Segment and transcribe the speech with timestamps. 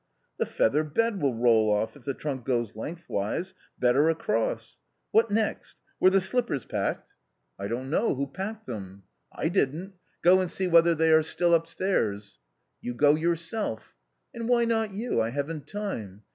[0.39, 4.81] "The feather bed will roll off, if the trunk goes lengthways; better across.
[5.11, 5.77] What next?
[5.99, 7.13] Were the slippers packed?"
[7.59, 8.15] A COMMON STORY 21" I don't know.
[8.15, 9.93] Who packed them?"" I didn't.
[10.23, 12.39] Go and see whether they are still there up stairs.""
[12.81, 13.93] You go yourself.""
[14.33, 15.21] And why not you?
[15.21, 16.23] I haven't time